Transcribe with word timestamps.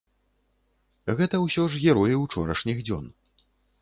Гэта 1.19 1.35
ўсё 1.41 1.65
ж 1.73 1.81
героі 1.85 2.15
ўчорашніх 2.23 2.77
дзён. 2.89 3.05